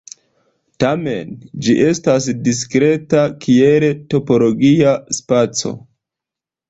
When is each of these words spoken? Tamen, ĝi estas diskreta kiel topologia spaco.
Tamen, 0.83 1.35
ĝi 1.67 1.75
estas 1.89 2.29
diskreta 2.49 3.21
kiel 3.47 3.87
topologia 4.15 4.95
spaco. 5.19 5.75